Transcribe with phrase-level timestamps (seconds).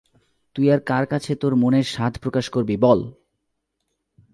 [0.55, 3.01] তুই আর কার কাছে তাের মনের সাধ প্রকাশ করিবি বল্?